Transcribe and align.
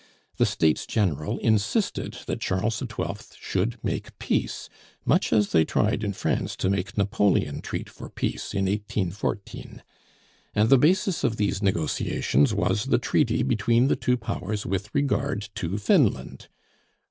The 0.37 0.47
States 0.47 0.87
General 0.87 1.37
insisted 1.37 2.17
that 2.25 2.41
Charles 2.41 2.77
XII. 2.79 3.37
should 3.39 3.77
make 3.83 4.17
peace 4.17 4.67
(much 5.05 5.31
as 5.31 5.51
they 5.51 5.63
tried 5.63 6.03
in 6.03 6.11
France 6.13 6.55
to 6.55 6.71
make 6.71 6.97
Napoleon 6.97 7.61
treat 7.61 7.87
for 7.87 8.09
peace 8.09 8.55
in 8.55 8.65
1814) 8.65 9.83
and 10.55 10.69
the 10.71 10.79
basis 10.79 11.23
of 11.23 11.37
these 11.37 11.61
negotiations 11.61 12.51
was 12.51 12.85
the 12.85 12.97
treaty 12.97 13.43
between 13.43 13.89
the 13.89 13.95
two 13.95 14.17
powers 14.17 14.65
with 14.65 14.89
regard 14.95 15.49
to 15.53 15.77
Finland. 15.77 16.47